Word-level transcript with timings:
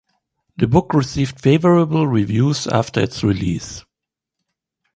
The 0.57 0.65
book 0.65 0.95
received 0.95 1.39
favorable 1.39 2.07
reviews 2.07 2.65
after 2.65 3.01
its 3.01 3.23
release. 3.23 3.85